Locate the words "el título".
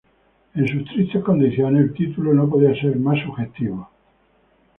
1.83-2.33